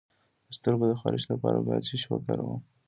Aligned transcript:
د 0.47 0.49
سترګو 0.57 0.85
د 0.89 0.93
خارښ 1.01 1.23
لپاره 1.31 1.57
باید 1.67 1.85
څه 1.87 1.95
شی 1.99 2.07
وکاروم؟ 2.09 2.59